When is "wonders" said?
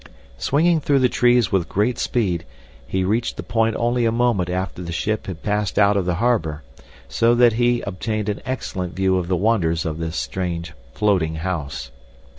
9.37-9.85